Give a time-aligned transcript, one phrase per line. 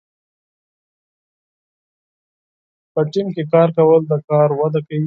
[2.93, 4.99] په ټیم کې کار کول د کار وده کوي.